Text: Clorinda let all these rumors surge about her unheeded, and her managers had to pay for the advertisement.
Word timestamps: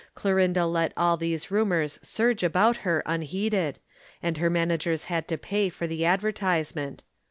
Clorinda 0.15 0.65
let 0.65 0.93
all 0.97 1.15
these 1.15 1.51
rumors 1.51 1.99
surge 2.01 2.41
about 2.41 2.77
her 2.77 3.03
unheeded, 3.05 3.77
and 4.23 4.37
her 4.37 4.49
managers 4.49 5.03
had 5.03 5.27
to 5.27 5.37
pay 5.37 5.69
for 5.69 5.85
the 5.85 6.03
advertisement. 6.05 7.03